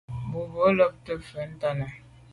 [0.31, 1.87] Boa bo lo bumte mfe ntàne.